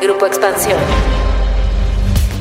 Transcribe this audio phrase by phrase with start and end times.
[0.00, 0.78] Grupo Expansión.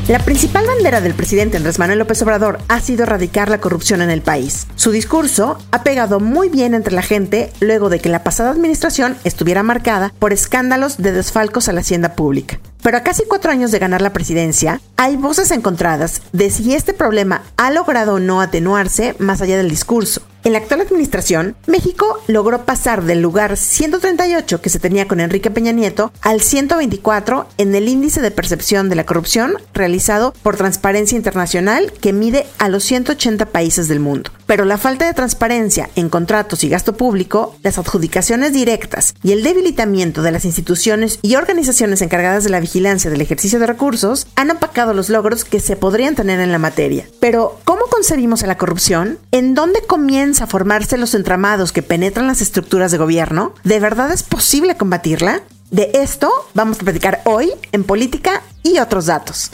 [0.07, 4.09] La principal bandera del presidente Andrés Manuel López Obrador ha sido erradicar la corrupción en
[4.09, 4.67] el país.
[4.75, 9.17] Su discurso ha pegado muy bien entre la gente luego de que la pasada administración
[9.23, 12.59] estuviera marcada por escándalos de desfalcos a la hacienda pública.
[12.83, 16.93] Pero a casi cuatro años de ganar la presidencia, hay voces encontradas de si este
[16.93, 20.21] problema ha logrado o no atenuarse más allá del discurso.
[20.47, 25.51] En la actual administración, México logró pasar del lugar 138 que se tenía con Enrique
[25.51, 31.17] Peña Nieto al 124 en el índice de percepción de la corrupción realizado por Transparencia
[31.17, 34.31] Internacional que mide a los 180 países del mundo.
[34.45, 39.43] Pero la falta de transparencia en contratos y gasto público, las adjudicaciones directas y el
[39.43, 44.51] debilitamiento de las instituciones y organizaciones encargadas de la vigilancia del ejercicio de recursos han
[44.51, 47.05] opacado los logros que se podrían tener en la materia.
[47.19, 49.19] Pero, ¿cómo concebimos a la corrupción?
[49.33, 53.53] ¿En dónde comienza a formarse los entramados que penetran las estructuras de gobierno?
[53.63, 55.41] ¿De verdad es posible combatirla?
[55.71, 59.49] De esto vamos a platicar hoy en Política y otros datos.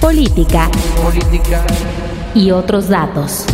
[0.00, 0.70] Política.
[1.02, 1.64] Política.
[2.34, 3.44] Y otros datos.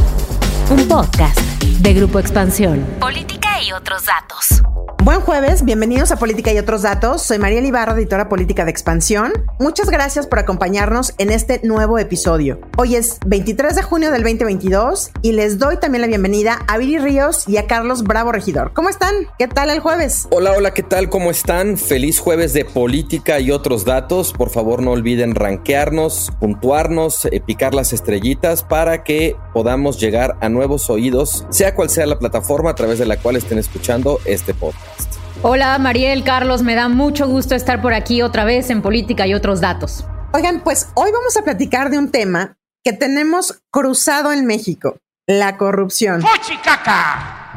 [0.70, 2.86] Un podcast de Grupo Expansión.
[3.00, 4.62] Política y otros datos.
[5.02, 7.22] Buen jueves, bienvenidos a Política y otros datos.
[7.22, 9.32] Soy María Ibarra, editora política de Expansión.
[9.58, 12.60] Muchas gracias por acompañarnos en este nuevo episodio.
[12.76, 16.98] Hoy es 23 de junio del 2022 y les doy también la bienvenida a Viri
[16.98, 18.74] Ríos y a Carlos Bravo Regidor.
[18.74, 19.14] ¿Cómo están?
[19.38, 20.28] ¿Qué tal el jueves?
[20.30, 21.08] Hola, hola, ¿qué tal?
[21.08, 21.78] ¿Cómo están?
[21.78, 24.34] Feliz jueves de Política y otros datos.
[24.34, 30.50] Por favor, no olviden rankearnos, puntuarnos, eh, picar las estrellitas para que podamos llegar a
[30.50, 34.54] nuevos oídos, sea cual sea la plataforma a través de la cual estén escuchando este
[34.54, 35.16] podcast.
[35.42, 39.34] Hola Mariel, Carlos, me da mucho gusto estar por aquí otra vez en Política y
[39.34, 40.04] otros datos.
[40.32, 45.56] Oigan, pues hoy vamos a platicar de un tema que tenemos cruzado en México, la
[45.56, 46.22] corrupción.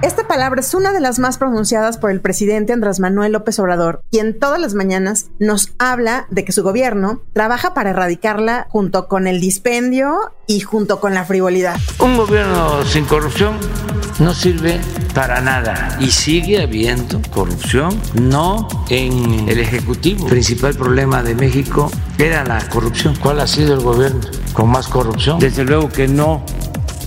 [0.01, 4.03] Esta palabra es una de las más pronunciadas por el presidente Andrés Manuel López Obrador,
[4.11, 9.27] quien todas las mañanas nos habla de que su gobierno trabaja para erradicarla junto con
[9.27, 11.77] el dispendio y junto con la frivolidad.
[11.99, 13.57] Un gobierno sin corrupción
[14.19, 14.81] no sirve
[15.13, 20.25] para nada y sigue habiendo corrupción, no en el Ejecutivo.
[20.25, 23.15] El principal problema de México era la corrupción.
[23.15, 24.21] ¿Cuál ha sido el gobierno
[24.53, 25.39] con más corrupción?
[25.39, 26.43] Desde luego que no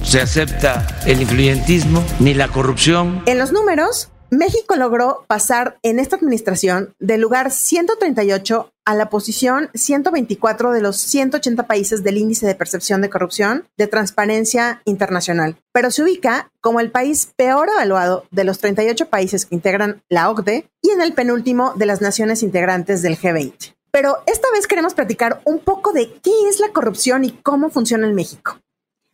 [0.03, 3.23] se acepta el influyentismo ni la corrupción.
[3.27, 9.71] En los números, México logró pasar en esta administración del lugar 138 a la posición
[9.75, 15.91] 124 de los 180 países del índice de percepción de corrupción de Transparencia Internacional, pero
[15.91, 20.69] se ubica como el país peor evaluado de los 38 países que integran la OCDE
[20.83, 23.75] y en el penúltimo de las naciones integrantes del G20.
[23.93, 28.06] Pero esta vez queremos platicar un poco de qué es la corrupción y cómo funciona
[28.06, 28.61] en México.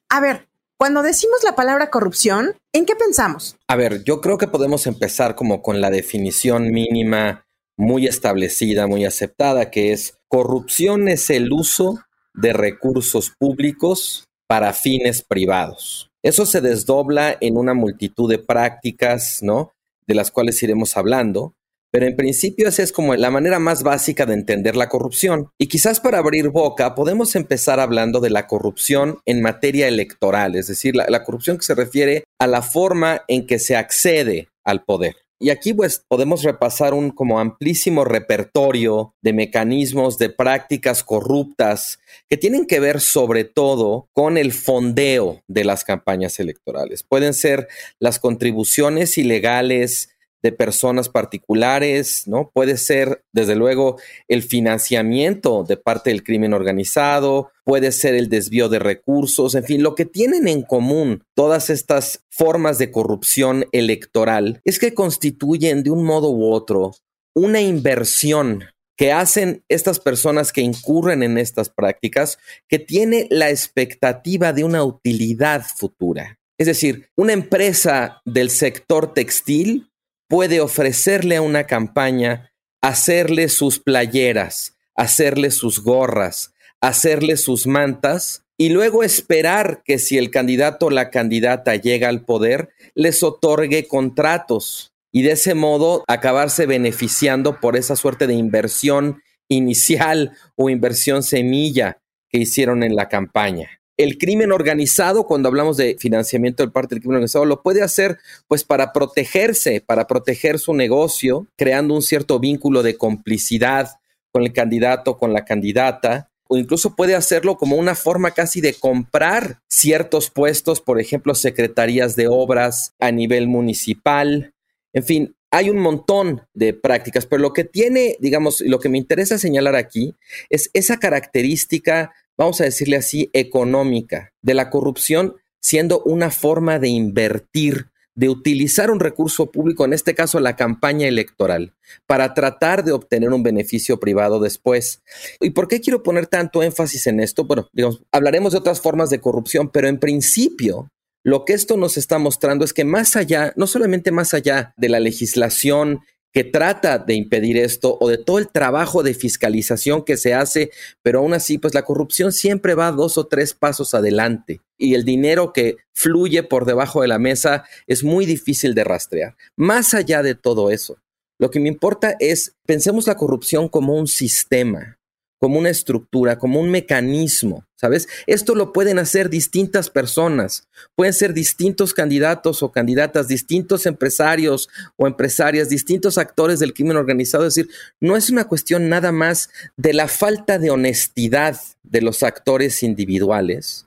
[0.08, 0.48] A ver,
[0.82, 3.54] cuando decimos la palabra corrupción, ¿en qué pensamos?
[3.68, 9.04] A ver, yo creo que podemos empezar como con la definición mínima muy establecida, muy
[9.04, 12.00] aceptada, que es corrupción es el uso
[12.34, 16.10] de recursos públicos para fines privados.
[16.20, 19.70] Eso se desdobla en una multitud de prácticas, ¿no?
[20.08, 21.54] De las cuales iremos hablando,
[21.92, 25.50] pero en principio esa es como la manera más básica de entender la corrupción.
[25.58, 30.66] Y quizás para abrir boca podemos empezar hablando de la corrupción en materia electoral, es
[30.66, 35.16] decir, la, corrupción que se refiere a la forma en que se accede al poder.
[35.38, 41.98] Y aquí pues podemos repasar un como amplísimo repertorio de mecanismos, de prácticas corruptas
[42.30, 47.02] que tienen que ver sobre todo con el fondeo de las campañas electorales.
[47.02, 47.66] Pueden ser
[47.98, 50.11] las contribuciones ilegales
[50.42, 52.50] de personas particulares, ¿no?
[52.52, 53.98] Puede ser, desde luego,
[54.28, 59.82] el financiamiento de parte del crimen organizado, puede ser el desvío de recursos, en fin,
[59.82, 65.90] lo que tienen en común todas estas formas de corrupción electoral es que constituyen de
[65.90, 66.92] un modo u otro
[67.34, 68.64] una inversión
[68.96, 74.84] que hacen estas personas que incurren en estas prácticas que tiene la expectativa de una
[74.84, 76.38] utilidad futura.
[76.58, 79.90] Es decir, una empresa del sector textil
[80.32, 88.70] puede ofrecerle a una campaña hacerle sus playeras, hacerle sus gorras, hacerle sus mantas y
[88.70, 94.94] luego esperar que si el candidato o la candidata llega al poder, les otorgue contratos
[95.12, 102.00] y de ese modo acabarse beneficiando por esa suerte de inversión inicial o inversión semilla
[102.30, 103.81] que hicieron en la campaña.
[103.96, 108.18] El crimen organizado, cuando hablamos de financiamiento del parte del crimen organizado, lo puede hacer
[108.48, 113.90] pues para protegerse, para proteger su negocio, creando un cierto vínculo de complicidad
[114.32, 118.74] con el candidato, con la candidata, o incluso puede hacerlo como una forma casi de
[118.74, 124.52] comprar ciertos puestos, por ejemplo, secretarías de obras a nivel municipal.
[124.92, 128.98] En fin, hay un montón de prácticas, pero lo que tiene, digamos, lo que me
[128.98, 130.16] interesa señalar aquí
[130.48, 136.88] es esa característica, vamos a decirle así, económica de la corrupción siendo una forma de
[136.88, 141.74] invertir de utilizar un recurso público, en este caso la campaña electoral,
[142.06, 145.02] para tratar de obtener un beneficio privado después.
[145.40, 147.44] ¿Y por qué quiero poner tanto énfasis en esto?
[147.44, 150.90] Bueno, digamos, hablaremos de otras formas de corrupción, pero en principio
[151.24, 154.88] lo que esto nos está mostrando es que más allá, no solamente más allá de
[154.88, 156.00] la legislación
[156.32, 160.70] que trata de impedir esto o de todo el trabajo de fiscalización que se hace,
[161.02, 165.04] pero aún así, pues la corrupción siempre va dos o tres pasos adelante y el
[165.04, 169.36] dinero que fluye por debajo de la mesa es muy difícil de rastrear.
[169.56, 170.96] Más allá de todo eso,
[171.38, 174.98] lo que me importa es, pensemos la corrupción como un sistema,
[175.42, 178.06] como una estructura, como un mecanismo, ¿sabes?
[178.28, 185.08] Esto lo pueden hacer distintas personas, pueden ser distintos candidatos o candidatas, distintos empresarios o
[185.08, 187.44] empresarias, distintos actores del crimen organizado.
[187.44, 192.22] Es decir, no es una cuestión nada más de la falta de honestidad de los
[192.22, 193.86] actores individuales,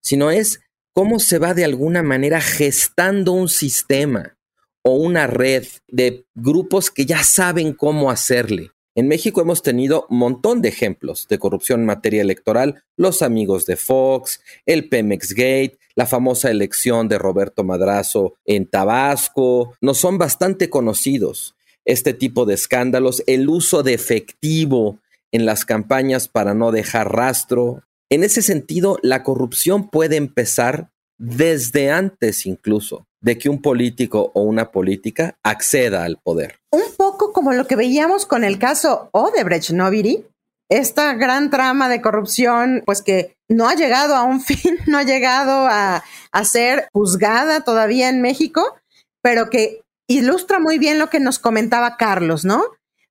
[0.00, 0.60] sino es
[0.94, 4.38] cómo se va de alguna manera gestando un sistema
[4.80, 10.18] o una red de grupos que ya saben cómo hacerle en México hemos tenido un
[10.18, 15.78] montón de ejemplos de corrupción en materia electoral, los amigos de Fox, el Pemex Gate,
[15.94, 21.54] la famosa elección de Roberto Madrazo en Tabasco, no son bastante conocidos
[21.84, 24.98] este tipo de escándalos, el uso de efectivo
[25.30, 27.82] en las campañas para no dejar rastro.
[28.08, 30.88] En ese sentido, la corrupción puede empezar
[31.18, 36.58] desde antes incluso de que un político o una política acceda al poder.
[36.70, 40.26] Un poco como lo que veíamos con el caso Odebrecht, ¿no, Viri?
[40.68, 45.04] Esta gran trama de corrupción, pues que no ha llegado a un fin, no ha
[45.04, 48.76] llegado a, a ser juzgada todavía en México,
[49.22, 52.62] pero que ilustra muy bien lo que nos comentaba Carlos, ¿no?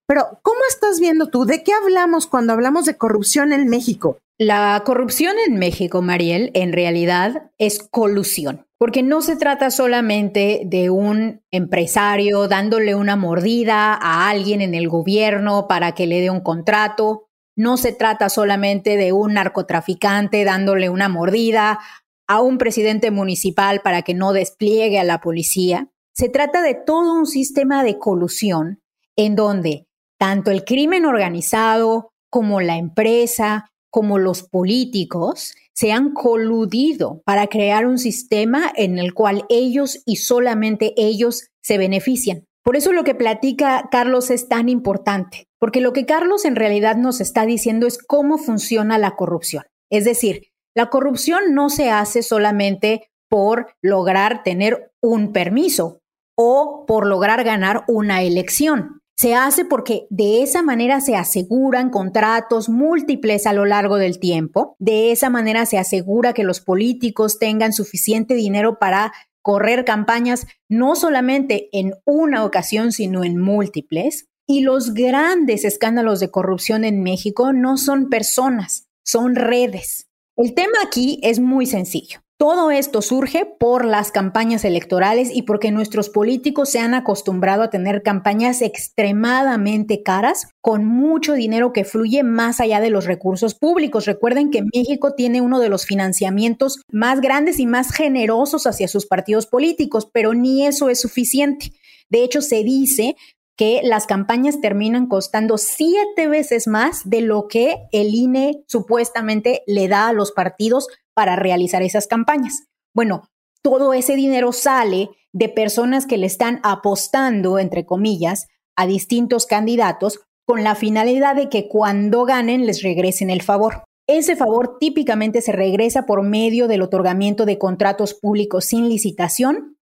[0.07, 1.45] Pero, ¿cómo estás viendo tú?
[1.45, 4.19] ¿De qué hablamos cuando hablamos de corrupción en México?
[4.37, 10.89] La corrupción en México, Mariel, en realidad es colusión, porque no se trata solamente de
[10.89, 16.41] un empresario dándole una mordida a alguien en el gobierno para que le dé un
[16.41, 21.79] contrato, no se trata solamente de un narcotraficante dándole una mordida
[22.27, 25.89] a un presidente municipal para que no despliegue a la policía.
[26.13, 28.81] Se trata de todo un sistema de colusión
[29.15, 29.87] en donde
[30.17, 37.85] tanto el crimen organizado como la empresa, como los políticos se han coludido para crear
[37.85, 42.45] un sistema en el cual ellos y solamente ellos se benefician.
[42.63, 46.95] Por eso lo que platica Carlos es tan importante, porque lo que Carlos en realidad
[46.95, 49.63] nos está diciendo es cómo funciona la corrupción.
[49.91, 56.01] Es decir, la corrupción no se hace solamente por lograr tener un permiso
[56.35, 59.01] o por lograr ganar una elección.
[59.17, 64.75] Se hace porque de esa manera se aseguran contratos múltiples a lo largo del tiempo.
[64.77, 70.95] De esa manera se asegura que los políticos tengan suficiente dinero para correr campañas no
[70.95, 74.27] solamente en una ocasión, sino en múltiples.
[74.47, 80.09] Y los grandes escándalos de corrupción en México no son personas, son redes.
[80.35, 82.24] El tema aquí es muy sencillo.
[82.37, 87.69] Todo esto surge por las campañas electorales y porque nuestros políticos se han acostumbrado a
[87.69, 94.05] tener campañas extremadamente caras con mucho dinero que fluye más allá de los recursos públicos.
[94.05, 99.05] Recuerden que México tiene uno de los financiamientos más grandes y más generosos hacia sus
[99.05, 101.71] partidos políticos, pero ni eso es suficiente.
[102.09, 103.15] De hecho, se dice
[103.57, 109.87] que las campañas terminan costando siete veces más de lo que el INE supuestamente le
[109.87, 112.67] da a los partidos para realizar esas campañas.
[112.93, 113.29] Bueno,
[113.61, 120.19] todo ese dinero sale de personas que le están apostando, entre comillas, a distintos candidatos
[120.45, 123.83] con la finalidad de que cuando ganen les regresen el favor.
[124.07, 129.74] Ese favor típicamente se regresa por medio del otorgamiento de contratos públicos sin licitación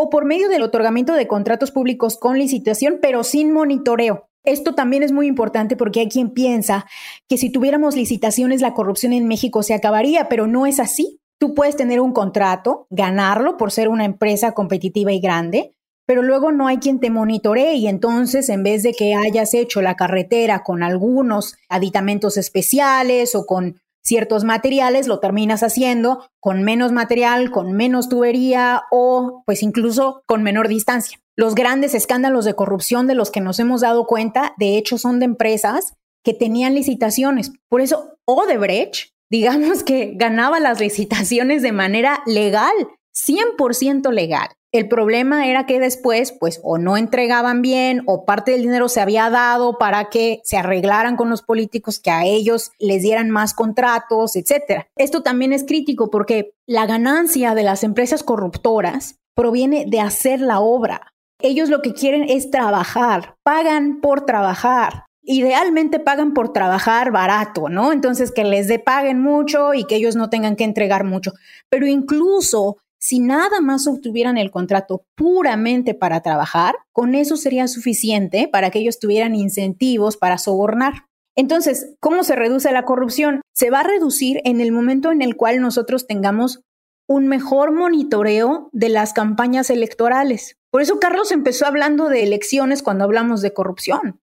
[0.00, 4.28] o por medio del otorgamiento de contratos públicos con licitación, pero sin monitoreo.
[4.44, 6.86] Esto también es muy importante porque hay quien piensa
[7.28, 11.18] que si tuviéramos licitaciones la corrupción en México se acabaría, pero no es así.
[11.40, 15.74] Tú puedes tener un contrato, ganarlo por ser una empresa competitiva y grande,
[16.06, 19.82] pero luego no hay quien te monitoree y entonces en vez de que hayas hecho
[19.82, 26.92] la carretera con algunos aditamentos especiales o con ciertos materiales, lo terminas haciendo con menos
[26.92, 31.20] material, con menos tubería o pues incluso con menor distancia.
[31.36, 35.20] Los grandes escándalos de corrupción de los que nos hemos dado cuenta, de hecho, son
[35.20, 37.52] de empresas que tenían licitaciones.
[37.68, 42.72] Por eso Odebrecht, digamos que ganaba las licitaciones de manera legal,
[43.14, 44.48] 100% legal.
[44.70, 49.00] El problema era que después, pues, o no entregaban bien, o parte del dinero se
[49.00, 53.54] había dado para que se arreglaran con los políticos, que a ellos les dieran más
[53.54, 54.86] contratos, etcétera.
[54.96, 60.60] Esto también es crítico porque la ganancia de las empresas corruptoras proviene de hacer la
[60.60, 61.14] obra.
[61.40, 65.04] Ellos lo que quieren es trabajar, pagan por trabajar.
[65.22, 67.92] Idealmente pagan por trabajar barato, ¿no?
[67.92, 71.32] Entonces que les de paguen mucho y que ellos no tengan que entregar mucho.
[71.70, 78.48] Pero incluso si nada más obtuvieran el contrato puramente para trabajar, con eso sería suficiente
[78.50, 81.06] para que ellos tuvieran incentivos para sobornar.
[81.36, 83.42] Entonces, ¿cómo se reduce la corrupción?
[83.54, 86.62] Se va a reducir en el momento en el cual nosotros tengamos
[87.08, 90.56] un mejor monitoreo de las campañas electorales.
[90.70, 94.20] Por eso Carlos empezó hablando de elecciones cuando hablamos de corrupción,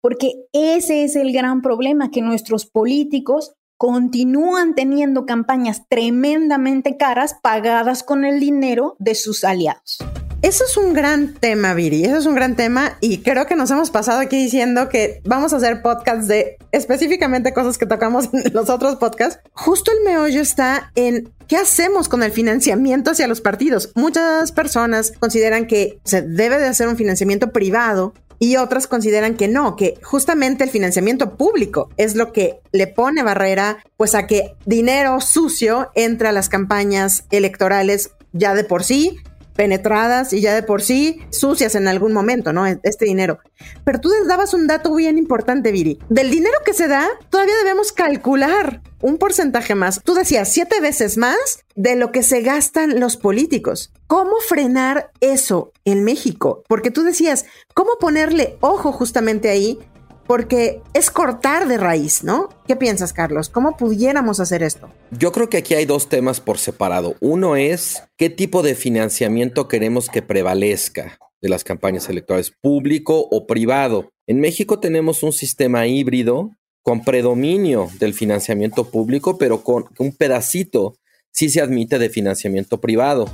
[0.00, 8.02] porque ese es el gran problema, que nuestros políticos continúan teniendo campañas tremendamente caras pagadas
[8.02, 9.98] con el dinero de sus aliados.
[10.42, 12.04] Eso es un gran tema, Viri.
[12.04, 15.52] Eso es un gran tema y creo que nos hemos pasado aquí diciendo que vamos
[15.52, 19.40] a hacer podcasts de específicamente cosas que tocamos en los otros podcasts.
[19.52, 23.90] Justo el meollo está en qué hacemos con el financiamiento hacia los partidos.
[23.96, 29.48] Muchas personas consideran que se debe de hacer un financiamiento privado y otras consideran que
[29.48, 34.54] no, que justamente el financiamiento público es lo que le pone barrera pues a que
[34.64, 39.18] dinero sucio entre a las campañas electorales ya de por sí
[39.58, 42.64] penetradas y ya de por sí sucias en algún momento, ¿no?
[42.64, 43.40] Este dinero.
[43.84, 45.98] Pero tú dabas un dato bien importante, Viri.
[46.08, 50.00] Del dinero que se da, todavía debemos calcular un porcentaje más.
[50.04, 53.92] Tú decías siete veces más de lo que se gastan los políticos.
[54.06, 56.62] ¿Cómo frenar eso en México?
[56.68, 59.80] Porque tú decías, ¿cómo ponerle ojo justamente ahí
[60.28, 62.50] porque es cortar de raíz, ¿no?
[62.66, 63.48] ¿Qué piensas, Carlos?
[63.48, 64.90] ¿Cómo pudiéramos hacer esto?
[65.10, 67.16] Yo creo que aquí hay dos temas por separado.
[67.20, 73.46] Uno es qué tipo de financiamiento queremos que prevalezca de las campañas electorales, público o
[73.46, 74.10] privado.
[74.26, 76.50] En México tenemos un sistema híbrido
[76.82, 80.94] con predominio del financiamiento público, pero con un pedacito
[81.30, 83.26] sí se admite de financiamiento privado.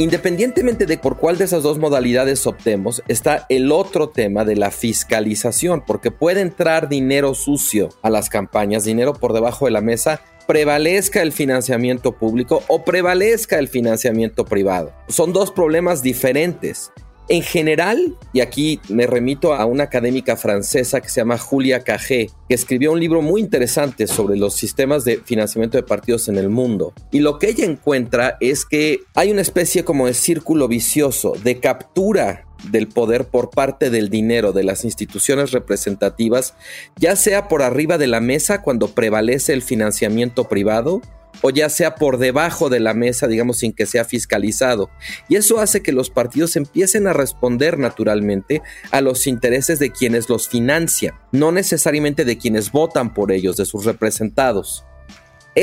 [0.00, 4.70] Independientemente de por cuál de esas dos modalidades optemos, está el otro tema de la
[4.70, 10.20] fiscalización, porque puede entrar dinero sucio a las campañas, dinero por debajo de la mesa,
[10.46, 14.92] prevalezca el financiamiento público o prevalezca el financiamiento privado.
[15.08, 16.92] Son dos problemas diferentes.
[17.30, 22.30] En general, y aquí me remito a una académica francesa que se llama Julia Cagé,
[22.48, 26.48] que escribió un libro muy interesante sobre los sistemas de financiamiento de partidos en el
[26.48, 26.94] mundo.
[27.10, 31.60] Y lo que ella encuentra es que hay una especie como de círculo vicioso de
[31.60, 36.54] captura del poder por parte del dinero de las instituciones representativas,
[36.96, 41.02] ya sea por arriba de la mesa cuando prevalece el financiamiento privado,
[41.42, 44.90] o ya sea por debajo de la mesa, digamos, sin que sea fiscalizado.
[45.28, 50.28] Y eso hace que los partidos empiecen a responder naturalmente a los intereses de quienes
[50.28, 54.84] los financian, no necesariamente de quienes votan por ellos, de sus representados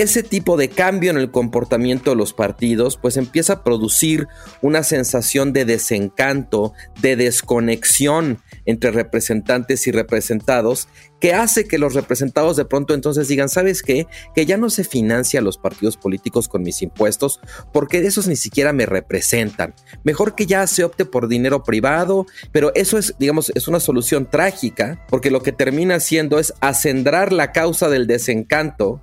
[0.02, 4.28] ese tipo de cambio en el comportamiento de los partidos pues empieza a producir
[4.62, 10.88] una sensación de desencanto, de desconexión entre representantes y representados
[11.20, 14.08] que hace que los representados de pronto entonces digan, ¿sabes qué?
[14.34, 17.40] Que ya no se financia a los partidos políticos con mis impuestos
[17.74, 19.74] porque esos ni siquiera me representan.
[20.04, 24.30] Mejor que ya se opte por dinero privado, pero eso es, digamos, es una solución
[24.30, 29.02] trágica porque lo que termina haciendo es acendrar la causa del desencanto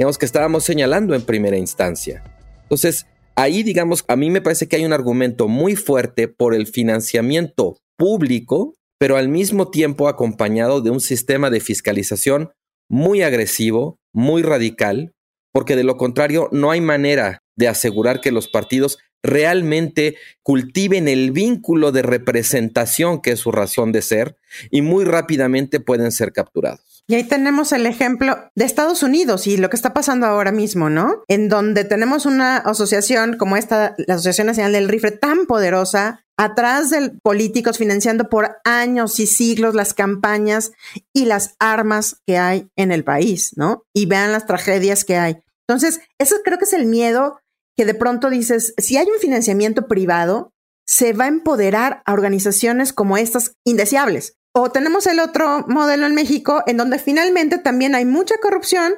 [0.00, 2.22] digamos, que estábamos señalando en primera instancia.
[2.62, 6.66] Entonces, ahí, digamos, a mí me parece que hay un argumento muy fuerte por el
[6.66, 12.52] financiamiento público, pero al mismo tiempo acompañado de un sistema de fiscalización
[12.90, 15.14] muy agresivo, muy radical,
[15.52, 21.30] porque de lo contrario no hay manera de asegurar que los partidos realmente cultiven el
[21.30, 24.36] vínculo de representación que es su razón de ser
[24.70, 27.04] y muy rápidamente pueden ser capturados.
[27.06, 30.90] Y ahí tenemos el ejemplo de Estados Unidos y lo que está pasando ahora mismo,
[30.90, 31.24] ¿no?
[31.26, 36.88] En donde tenemos una asociación como esta, la Asociación Nacional del Rifle, tan poderosa, atrás
[36.88, 40.72] de políticos financiando por años y siglos las campañas
[41.12, 43.84] y las armas que hay en el país, ¿no?
[43.94, 45.36] Y vean las tragedias que hay.
[45.68, 47.40] Entonces, eso creo que es el miedo
[47.76, 50.54] que de pronto dices, si hay un financiamiento privado,
[50.86, 54.38] se va a empoderar a organizaciones como estas indeseables.
[54.54, 58.94] O tenemos el otro modelo en México, en donde finalmente también hay mucha corrupción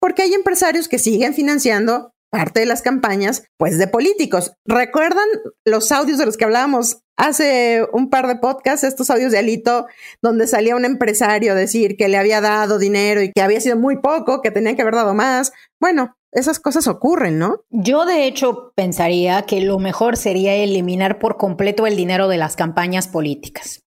[0.00, 4.54] porque hay empresarios que siguen financiando parte de las campañas, pues de políticos.
[4.66, 5.28] ¿Recuerdan
[5.64, 9.86] los audios de los que hablábamos hace un par de podcasts, estos audios de Alito,
[10.20, 14.00] donde salía un empresario decir que le había dado dinero y que había sido muy
[14.00, 15.52] poco, que tenía que haber dado más?
[15.80, 17.60] Bueno, esas cosas ocurren, ¿no?
[17.70, 22.56] Yo de hecho pensaría que lo mejor sería eliminar por completo el dinero de las
[22.56, 23.84] campañas políticas.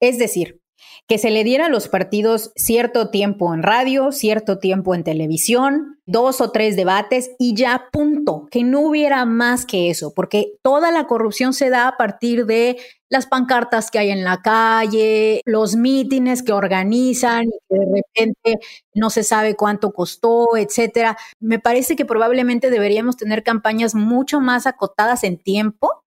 [0.00, 0.60] Es decir,
[1.08, 6.00] que se le diera a los partidos cierto tiempo en radio, cierto tiempo en televisión,
[6.04, 10.90] dos o tres debates y ya punto, que no hubiera más que eso, porque toda
[10.90, 12.76] la corrupción se da a partir de
[13.08, 19.10] las pancartas que hay en la calle, los mítines que organizan y de repente no
[19.10, 21.16] se sabe cuánto costó, etcétera.
[21.38, 26.02] Me parece que probablemente deberíamos tener campañas mucho más acotadas en tiempo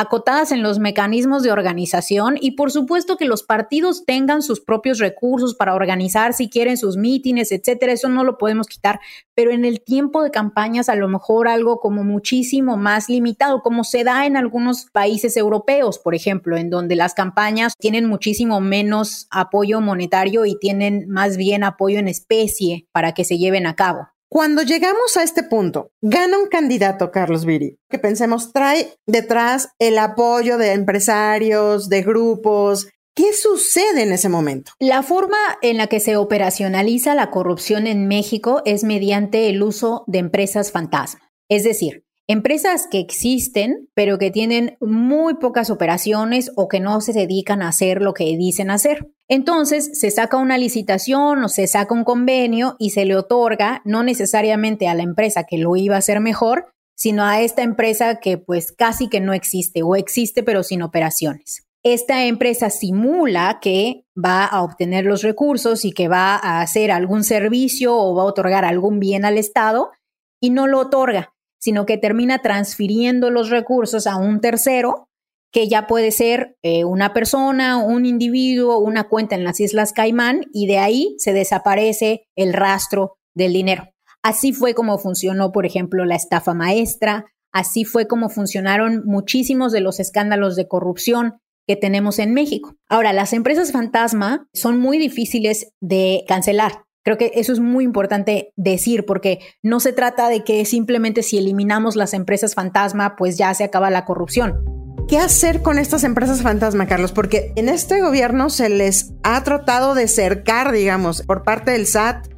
[0.00, 4.98] acotadas en los mecanismos de organización y por supuesto que los partidos tengan sus propios
[4.98, 9.00] recursos para organizar si quieren sus mítines, etcétera, eso no lo podemos quitar,
[9.34, 13.84] pero en el tiempo de campañas a lo mejor algo como muchísimo más limitado, como
[13.84, 19.26] se da en algunos países europeos, por ejemplo, en donde las campañas tienen muchísimo menos
[19.30, 24.08] apoyo monetario y tienen más bien apoyo en especie para que se lleven a cabo.
[24.32, 29.98] Cuando llegamos a este punto, gana un candidato, Carlos Viri, que pensemos trae detrás el
[29.98, 32.86] apoyo de empresarios, de grupos.
[33.12, 34.70] ¿Qué sucede en ese momento?
[34.78, 40.04] La forma en la que se operacionaliza la corrupción en México es mediante el uso
[40.06, 41.32] de empresas fantasma.
[41.48, 47.12] Es decir, Empresas que existen, pero que tienen muy pocas operaciones o que no se
[47.12, 49.10] dedican a hacer lo que dicen hacer.
[49.26, 54.04] Entonces, se saca una licitación o se saca un convenio y se le otorga no
[54.04, 58.38] necesariamente a la empresa que lo iba a hacer mejor, sino a esta empresa que
[58.38, 61.66] pues casi que no existe o existe pero sin operaciones.
[61.82, 67.24] Esta empresa simula que va a obtener los recursos y que va a hacer algún
[67.24, 69.90] servicio o va a otorgar algún bien al Estado
[70.40, 75.08] y no lo otorga sino que termina transfiriendo los recursos a un tercero,
[75.52, 80.46] que ya puede ser eh, una persona, un individuo, una cuenta en las Islas Caimán,
[80.52, 83.88] y de ahí se desaparece el rastro del dinero.
[84.22, 89.80] Así fue como funcionó, por ejemplo, la estafa maestra, así fue como funcionaron muchísimos de
[89.80, 92.76] los escándalos de corrupción que tenemos en México.
[92.88, 96.84] Ahora, las empresas fantasma son muy difíciles de cancelar.
[97.02, 101.38] Creo que eso es muy importante decir porque no se trata de que simplemente si
[101.38, 104.80] eliminamos las empresas fantasma, pues ya se acaba la corrupción.
[105.08, 107.10] ¿Qué hacer con estas empresas fantasma, Carlos?
[107.10, 112.28] Porque en este gobierno se les ha tratado de cercar, digamos, por parte del SAT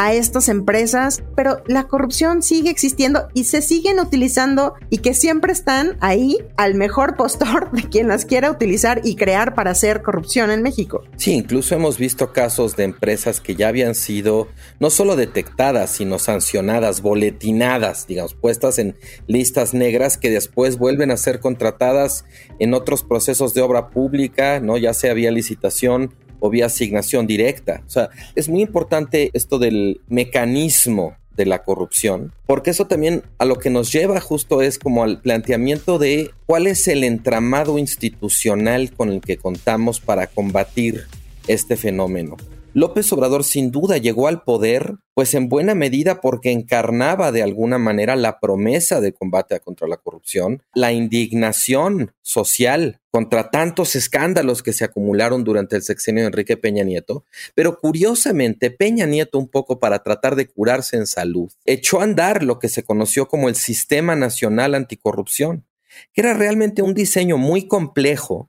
[0.00, 5.52] a estas empresas, pero la corrupción sigue existiendo y se siguen utilizando y que siempre
[5.52, 10.50] están ahí al mejor postor de quien las quiera utilizar y crear para hacer corrupción
[10.50, 11.02] en México.
[11.16, 16.18] Sí, incluso hemos visto casos de empresas que ya habían sido no solo detectadas, sino
[16.18, 22.24] sancionadas, boletinadas, digamos, puestas en listas negras que después vuelven a ser contratadas
[22.58, 24.78] en otros procesos de obra pública, ¿no?
[24.78, 27.82] Ya sea vía licitación o vía asignación directa.
[27.86, 33.44] O sea, es muy importante esto del mecanismo de la corrupción, porque eso también a
[33.44, 38.92] lo que nos lleva justo es como al planteamiento de cuál es el entramado institucional
[38.92, 41.04] con el que contamos para combatir
[41.46, 42.36] este fenómeno.
[42.72, 47.78] López Obrador sin duda llegó al poder, pues en buena medida porque encarnaba de alguna
[47.78, 54.72] manera la promesa de combate contra la corrupción, la indignación social contra tantos escándalos que
[54.72, 57.24] se acumularon durante el sexenio de Enrique Peña Nieto,
[57.56, 62.44] pero curiosamente Peña Nieto un poco para tratar de curarse en salud, echó a andar
[62.44, 65.64] lo que se conoció como el Sistema Nacional Anticorrupción,
[66.12, 68.48] que era realmente un diseño muy complejo,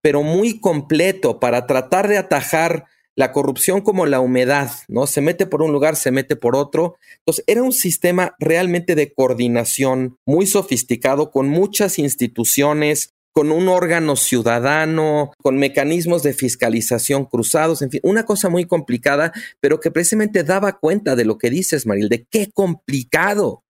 [0.00, 5.06] pero muy completo para tratar de atajar la corrupción como la humedad, ¿no?
[5.06, 6.96] Se mete por un lugar, se mete por otro.
[7.18, 14.16] Entonces, era un sistema realmente de coordinación muy sofisticado, con muchas instituciones, con un órgano
[14.16, 20.42] ciudadano, con mecanismos de fiscalización cruzados, en fin, una cosa muy complicada, pero que precisamente
[20.42, 23.64] daba cuenta de lo que dices, Maril, de qué complicado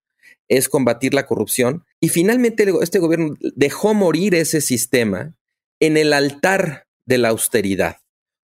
[0.49, 1.85] es combatir la corrupción.
[2.01, 5.35] Y finalmente este gobierno dejó morir ese sistema
[5.79, 8.00] en el altar de la austeridad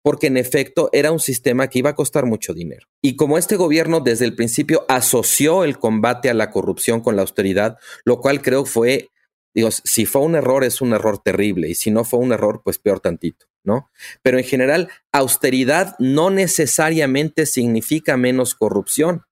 [0.05, 2.87] porque en efecto era un sistema que iba a costar mucho dinero.
[3.01, 7.23] Y como este gobierno desde el principio asoció el combate a la corrupción con la
[7.23, 9.09] austeridad, lo cual creo fue,
[9.55, 12.61] digo, si fue un error es un error terrible y si no fue un error,
[12.63, 13.91] pues peor tantito, ¿no?
[14.21, 19.23] Pero en general, austeridad no necesariamente significa menos corrupción.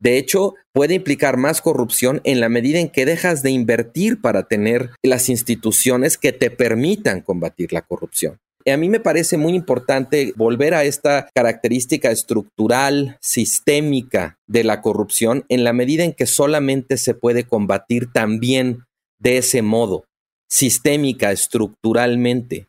[0.00, 4.48] De hecho, puede implicar más corrupción en la medida en que dejas de invertir para
[4.48, 8.38] tener las instituciones que te permitan combatir la corrupción.
[8.66, 15.44] A mí me parece muy importante volver a esta característica estructural, sistémica de la corrupción
[15.48, 18.84] en la medida en que solamente se puede combatir también
[19.18, 20.04] de ese modo,
[20.48, 22.68] sistémica, estructuralmente.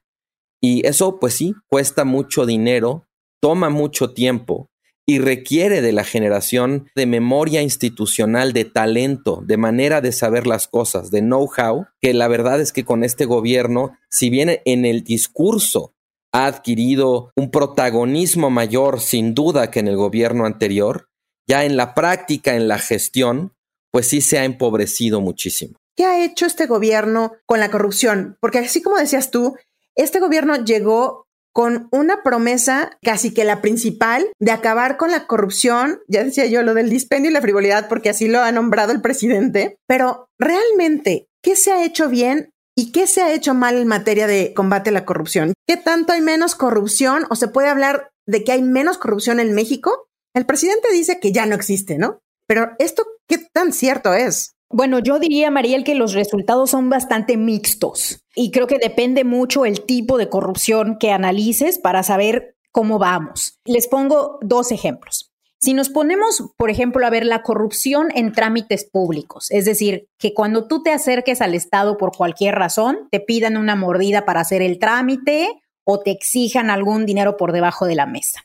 [0.61, 3.05] Y eso, pues sí, cuesta mucho dinero,
[3.41, 4.70] toma mucho tiempo
[5.11, 10.69] y requiere de la generación de memoria institucional, de talento, de manera de saber las
[10.69, 15.03] cosas, de know-how, que la verdad es que con este gobierno, si bien en el
[15.03, 15.93] discurso
[16.31, 21.09] ha adquirido un protagonismo mayor sin duda que en el gobierno anterior,
[21.45, 23.51] ya en la práctica, en la gestión,
[23.91, 25.77] pues sí se ha empobrecido muchísimo.
[25.97, 28.37] ¿Qué ha hecho este gobierno con la corrupción?
[28.39, 29.57] Porque así como decías tú,
[29.93, 35.99] este gobierno llegó con una promesa casi que la principal de acabar con la corrupción,
[36.07, 39.01] ya decía yo lo del dispendio y la frivolidad porque así lo ha nombrado el
[39.01, 43.87] presidente, pero realmente, ¿qué se ha hecho bien y qué se ha hecho mal en
[43.87, 45.53] materia de combate a la corrupción?
[45.67, 49.53] ¿Qué tanto hay menos corrupción o se puede hablar de que hay menos corrupción en
[49.53, 50.07] México?
[50.33, 52.19] El presidente dice que ya no existe, ¿no?
[52.47, 54.53] Pero esto, ¿qué tan cierto es?
[54.73, 59.65] Bueno, yo diría, Mariel, que los resultados son bastante mixtos y creo que depende mucho
[59.65, 63.59] el tipo de corrupción que analices para saber cómo vamos.
[63.65, 65.31] Les pongo dos ejemplos.
[65.59, 70.33] Si nos ponemos, por ejemplo, a ver la corrupción en trámites públicos, es decir, que
[70.33, 74.61] cuando tú te acerques al Estado por cualquier razón, te pidan una mordida para hacer
[74.61, 75.49] el trámite
[75.83, 78.41] o te exijan algún dinero por debajo de la mesa.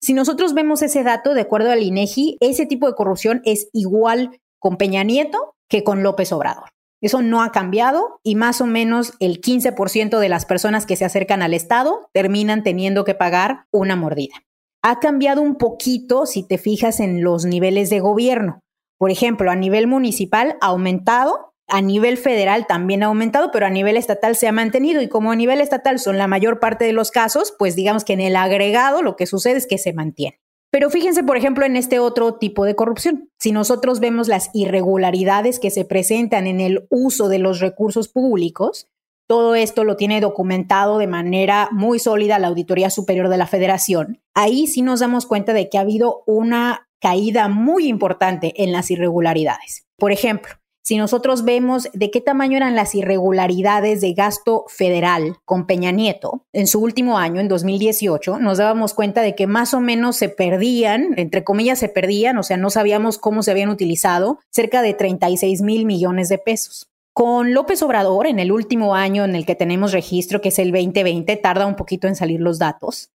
[0.00, 4.40] Si nosotros vemos ese dato, de acuerdo al INEGI, ese tipo de corrupción es igual
[4.58, 6.70] con Peña Nieto que con López Obrador.
[7.00, 11.04] Eso no ha cambiado y más o menos el 15% de las personas que se
[11.04, 14.34] acercan al Estado terminan teniendo que pagar una mordida.
[14.82, 18.60] Ha cambiado un poquito si te fijas en los niveles de gobierno.
[18.98, 23.70] Por ejemplo, a nivel municipal ha aumentado, a nivel federal también ha aumentado, pero a
[23.70, 26.92] nivel estatal se ha mantenido y como a nivel estatal son la mayor parte de
[26.92, 30.40] los casos, pues digamos que en el agregado lo que sucede es que se mantiene.
[30.70, 33.30] Pero fíjense, por ejemplo, en este otro tipo de corrupción.
[33.38, 38.86] Si nosotros vemos las irregularidades que se presentan en el uso de los recursos públicos,
[39.26, 44.22] todo esto lo tiene documentado de manera muy sólida la Auditoría Superior de la Federación.
[44.34, 48.90] Ahí sí nos damos cuenta de que ha habido una caída muy importante en las
[48.90, 49.86] irregularidades.
[49.96, 50.54] Por ejemplo,
[50.88, 56.46] si nosotros vemos de qué tamaño eran las irregularidades de gasto federal con Peña Nieto
[56.54, 60.30] en su último año, en 2018, nos dábamos cuenta de que más o menos se
[60.30, 64.94] perdían, entre comillas se perdían, o sea, no sabíamos cómo se habían utilizado, cerca de
[64.94, 66.88] 36 mil millones de pesos.
[67.12, 70.72] Con López Obrador, en el último año en el que tenemos registro, que es el
[70.72, 73.10] 2020, tarda un poquito en salir los datos.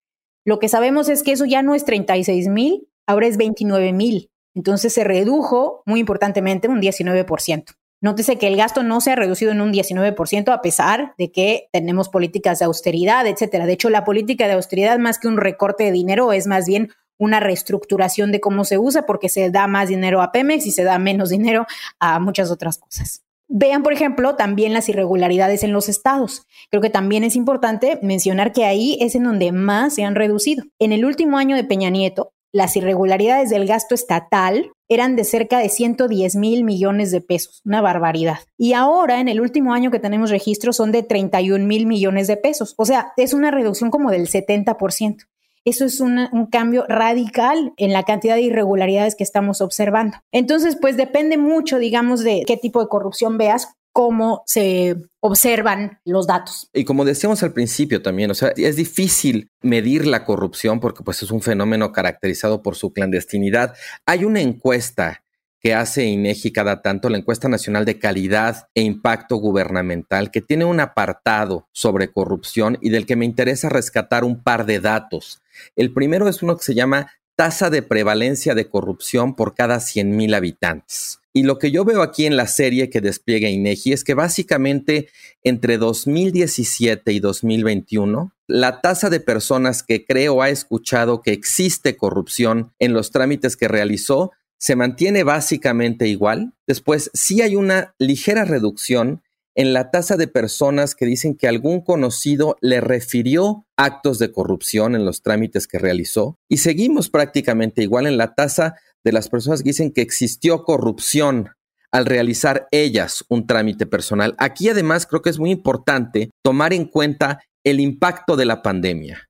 [0.44, 4.28] Lo que sabemos es que eso ya no es 36 mil, ahora es 29 mil.
[4.54, 7.64] Entonces se redujo muy importantemente un 19%.
[8.02, 11.68] Nótese que el gasto no se ha reducido en un 19% a pesar de que
[11.72, 13.64] tenemos políticas de austeridad, etcétera.
[13.64, 16.90] De hecho, la política de austeridad más que un recorte de dinero es más bien
[17.16, 20.82] una reestructuración de cómo se usa porque se da más dinero a Pemex y se
[20.82, 21.64] da menos dinero
[22.00, 23.22] a muchas otras cosas.
[23.54, 26.46] Vean, por ejemplo, también las irregularidades en los estados.
[26.70, 30.64] Creo que también es importante mencionar que ahí es en donde más se han reducido.
[30.78, 35.58] En el último año de Peña Nieto, las irregularidades del gasto estatal eran de cerca
[35.58, 38.40] de 110 mil millones de pesos, una barbaridad.
[38.58, 42.36] Y ahora, en el último año que tenemos registro, son de 31 mil millones de
[42.36, 42.74] pesos.
[42.76, 45.26] O sea, es una reducción como del 70%.
[45.64, 50.16] Eso es un cambio radical en la cantidad de irregularidades que estamos observando.
[50.32, 56.26] Entonces, pues depende mucho, digamos, de qué tipo de corrupción veas, cómo se observan los
[56.26, 56.68] datos.
[56.72, 61.22] Y como decíamos al principio también, o sea, es difícil medir la corrupción porque pues
[61.22, 63.74] es un fenómeno caracterizado por su clandestinidad.
[64.06, 65.22] Hay una encuesta
[65.62, 70.64] que hace INEGI cada tanto, la encuesta nacional de calidad e impacto gubernamental, que tiene
[70.64, 75.40] un apartado sobre corrupción y del que me interesa rescatar un par de datos.
[75.76, 80.16] El primero es uno que se llama tasa de prevalencia de corrupción por cada 100
[80.16, 81.20] mil habitantes.
[81.34, 85.08] Y lo que yo veo aquí en la serie que despliega INEGI es que básicamente
[85.42, 92.72] entre 2017 y 2021, la tasa de personas que creo ha escuchado que existe corrupción
[92.78, 96.52] en los trámites que realizó se mantiene básicamente igual.
[96.66, 99.22] Después, sí hay una ligera reducción
[99.54, 104.94] en la tasa de personas que dicen que algún conocido le refirió actos de corrupción
[104.94, 106.38] en los trámites que realizó.
[106.48, 111.50] Y seguimos prácticamente igual en la tasa de las personas que dicen que existió corrupción
[111.90, 114.34] al realizar ellas un trámite personal.
[114.38, 119.28] Aquí además creo que es muy importante tomar en cuenta el impacto de la pandemia,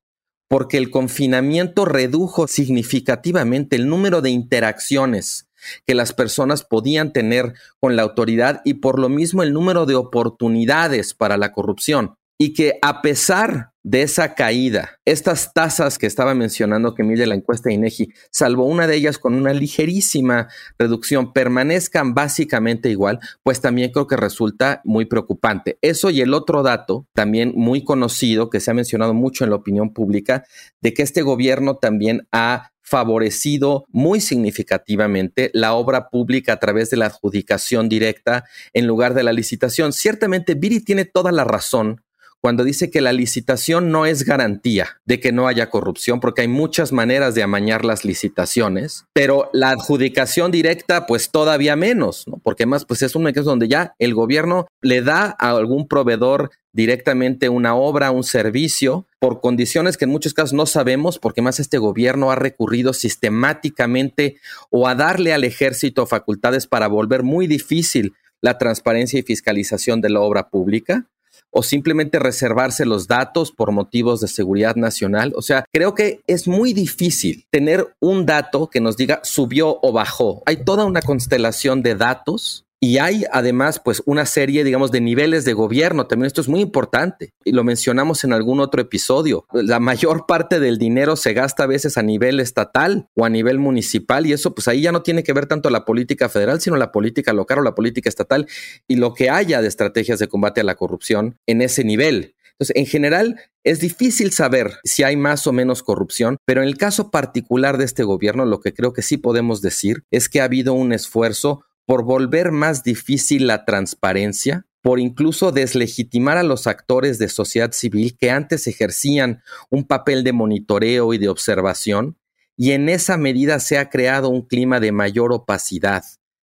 [0.49, 5.49] porque el confinamiento redujo significativamente el número de interacciones
[5.87, 9.95] que las personas podían tener con la autoridad y por lo mismo el número de
[9.95, 16.35] oportunidades para la corrupción y que a pesar de esa caída, estas tasas que estaba
[16.35, 21.33] mencionando que mide la encuesta de INEGI, salvo una de ellas con una ligerísima reducción,
[21.33, 25.79] permanezcan básicamente igual, pues también creo que resulta muy preocupante.
[25.83, 29.57] Eso y el otro dato, también muy conocido, que se ha mencionado mucho en la
[29.57, 30.45] opinión pública,
[30.81, 36.99] de que este gobierno también ha favorecido muy significativamente la obra pública a través de
[36.99, 39.93] la adjudicación directa en lugar de la licitación.
[39.93, 42.03] Ciertamente, Viri tiene toda la razón
[42.43, 46.49] cuando dice que la licitación no es garantía de que no haya corrupción, porque hay
[46.49, 52.41] muchas maneras de amañar las licitaciones, pero la adjudicación directa, pues todavía menos, ¿no?
[52.43, 56.51] Porque más, pues es un mecanismo donde ya el gobierno le da a algún proveedor
[56.73, 61.61] directamente una obra, un servicio, por condiciones que en muchos casos no sabemos, porque más
[61.61, 68.15] este gobierno ha recurrido sistemáticamente o a darle al ejército facultades para volver muy difícil
[68.41, 71.07] la transparencia y fiscalización de la obra pública
[71.53, 75.33] o simplemente reservarse los datos por motivos de seguridad nacional.
[75.37, 79.93] O sea, creo que es muy difícil tener un dato que nos diga subió o
[79.93, 80.43] bajó.
[80.47, 85.45] Hay toda una constelación de datos y hay además pues una serie, digamos, de niveles
[85.45, 86.09] de gobierno.
[86.09, 89.47] También esto es muy importante y lo mencionamos en algún otro episodio.
[89.53, 93.61] La mayor parte del dinero se gasta a veces a nivel estatal o a nivel
[93.61, 96.75] municipal y eso pues ahí ya no tiene que ver tanto la política federal, sino
[96.75, 98.49] la política local o la política estatal
[98.89, 102.35] y lo que haya de estrategias de combate a la corrupción en ese nivel.
[102.55, 106.77] Entonces, en general, es difícil saber si hay más o menos corrupción, pero en el
[106.77, 110.45] caso particular de este gobierno, lo que creo que sí podemos decir es que ha
[110.45, 117.19] habido un esfuerzo por volver más difícil la transparencia, por incluso deslegitimar a los actores
[117.19, 122.17] de sociedad civil que antes ejercían un papel de monitoreo y de observación,
[122.57, 126.03] y en esa medida se ha creado un clima de mayor opacidad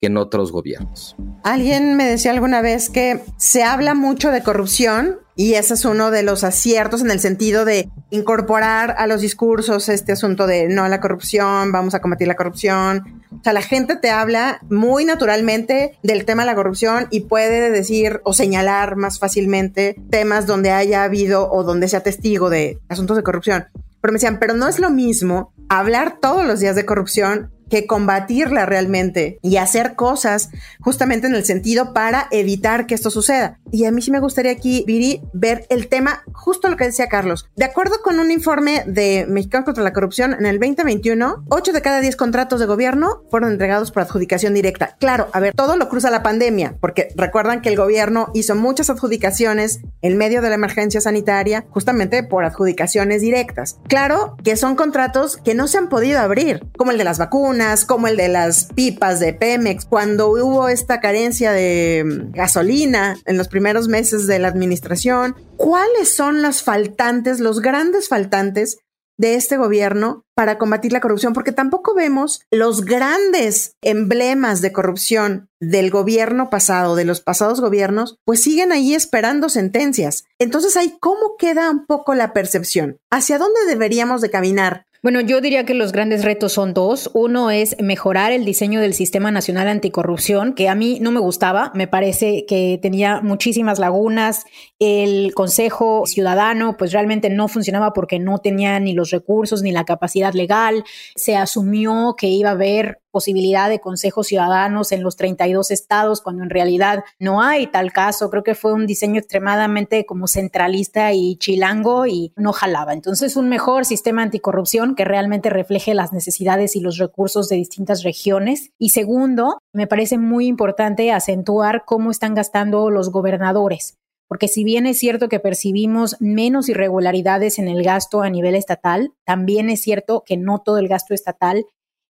[0.03, 1.17] que en otros gobiernos.
[1.45, 6.11] Alguien me decía alguna vez que se habla mucho de corrupción y ese es uno
[6.11, 10.85] de los aciertos en el sentido de incorporar a los discursos este asunto de no
[10.85, 13.23] a la corrupción, vamos a combatir la corrupción.
[13.31, 17.71] O sea, la gente te habla muy naturalmente del tema de la corrupción y puede
[17.71, 23.17] decir o señalar más fácilmente temas donde haya habido o donde sea testigo de asuntos
[23.17, 23.67] de corrupción.
[24.01, 27.87] Pero me decían, pero no es lo mismo hablar todos los días de corrupción que
[27.87, 33.61] combatirla realmente y hacer cosas justamente en el sentido para evitar que esto suceda.
[33.71, 37.09] Y a mí sí me gustaría aquí, Viri, ver el tema, justo lo que decía
[37.09, 37.49] Carlos.
[37.57, 41.81] De acuerdo con un informe de Mexicanos contra la Corrupción, en el 2021, 8 de
[41.81, 44.97] cada 10 contratos de gobierno fueron entregados por adjudicación directa.
[45.01, 48.91] Claro, a ver, todo lo cruza la pandemia, porque recuerdan que el gobierno hizo muchas
[48.91, 53.79] adjudicaciones en medio de la emergencia sanitaria, justamente por adjudicaciones directas.
[53.89, 57.62] Claro que son contratos que no se han podido abrir, como el de las vacunas,
[57.87, 63.39] como el de las pipas de Pemex, cuando hubo esta carencia de mm, gasolina en
[63.39, 65.37] los primeros meses de la administración.
[65.57, 68.79] ¿Cuáles son los faltantes, los grandes faltantes
[69.19, 75.49] de este gobierno para combatir la corrupción, porque tampoco vemos los grandes emblemas de corrupción
[75.61, 80.25] del gobierno pasado, de los pasados gobiernos, pues siguen ahí esperando sentencias.
[80.39, 82.99] Entonces ahí, ¿cómo queda un poco la percepción?
[83.11, 87.11] ¿Hacia dónde deberíamos de caminar bueno, yo diría que los grandes retos son dos.
[87.13, 91.73] Uno es mejorar el diseño del Sistema Nacional Anticorrupción, que a mí no me gustaba,
[91.75, 94.45] me parece que tenía muchísimas lagunas.
[94.79, 99.85] El Consejo Ciudadano, pues realmente no funcionaba porque no tenía ni los recursos ni la
[99.85, 100.85] capacidad legal.
[101.17, 106.43] Se asumió que iba a haber posibilidad de consejos ciudadanos en los 32 estados, cuando
[106.43, 108.31] en realidad no hay tal caso.
[108.31, 112.93] Creo que fue un diseño extremadamente como centralista y chilango y no jalaba.
[112.93, 118.03] Entonces, un mejor sistema anticorrupción que realmente refleje las necesidades y los recursos de distintas
[118.03, 118.71] regiones.
[118.79, 123.99] Y segundo, me parece muy importante acentuar cómo están gastando los gobernadores
[124.33, 129.13] porque si bien es cierto que percibimos menos irregularidades en el gasto a nivel estatal,
[129.27, 131.67] también es cierto que no todo el gasto estatal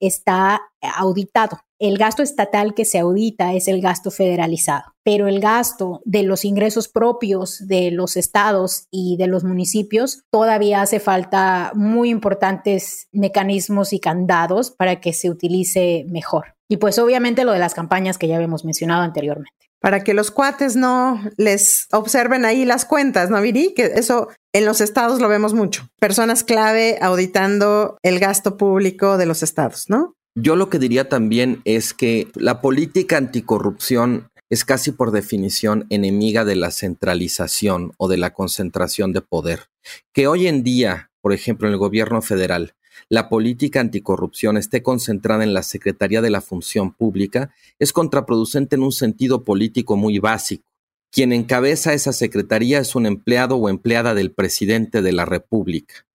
[0.07, 1.59] está auditado.
[1.79, 6.45] El gasto estatal que se audita es el gasto federalizado, pero el gasto de los
[6.45, 13.91] ingresos propios de los estados y de los municipios todavía hace falta muy importantes mecanismos
[13.91, 16.55] y candados para que se utilice mejor.
[16.69, 19.51] Y pues obviamente lo de las campañas que ya habíamos mencionado anteriormente
[19.83, 23.73] para que los cuates no les observen ahí las cuentas, ¿no, Viri?
[23.73, 25.89] Que eso en los estados lo vemos mucho.
[25.99, 30.15] Personas clave auditando el gasto público de los estados, ¿no?
[30.35, 36.45] Yo lo que diría también es que la política anticorrupción es casi por definición enemiga
[36.45, 39.65] de la centralización o de la concentración de poder,
[40.13, 42.73] que hoy en día, por ejemplo, en el gobierno federal,
[43.09, 48.83] la política anticorrupción esté concentrada en la Secretaría de la Función Pública es contraproducente en
[48.83, 50.63] un sentido político muy básico.
[51.11, 56.07] Quien encabeza esa secretaría es un empleado o empleada del presidente de la República.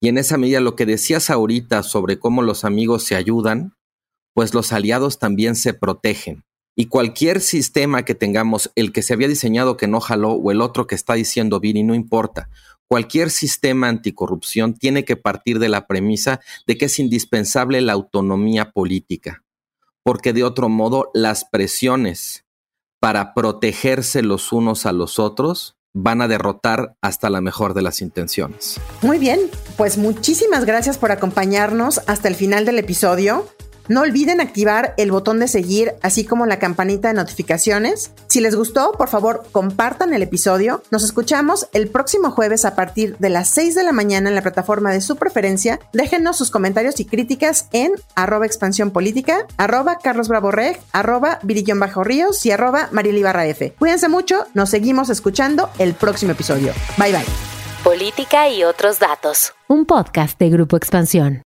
[0.00, 3.74] Y en esa medida lo que decías ahorita sobre cómo los amigos se ayudan,
[4.34, 6.45] pues los aliados también se protegen.
[6.78, 10.60] Y cualquier sistema que tengamos, el que se había diseñado que no jaló o el
[10.60, 12.50] otro que está diciendo y no importa.
[12.86, 18.70] Cualquier sistema anticorrupción tiene que partir de la premisa de que es indispensable la autonomía
[18.72, 19.42] política,
[20.04, 22.44] porque de otro modo las presiones
[23.00, 28.02] para protegerse los unos a los otros van a derrotar hasta la mejor de las
[28.02, 28.78] intenciones.
[29.00, 29.40] Muy bien,
[29.78, 33.48] pues muchísimas gracias por acompañarnos hasta el final del episodio.
[33.88, 38.10] No olviden activar el botón de seguir, así como la campanita de notificaciones.
[38.28, 40.82] Si les gustó, por favor, compartan el episodio.
[40.90, 44.42] Nos escuchamos el próximo jueves a partir de las 6 de la mañana en la
[44.42, 45.80] plataforma de su preferencia.
[45.92, 51.80] Déjenos sus comentarios y críticas en arroba expansión política, arroba Carlos Bravo Reg, arroba Virillón
[51.80, 53.74] Bajo Ríos y arroba Mariel F.
[53.78, 56.72] Cuídense mucho, nos seguimos escuchando el próximo episodio.
[56.98, 57.24] Bye bye.
[57.82, 59.52] Política y otros datos.
[59.68, 61.45] Un podcast de Grupo Expansión.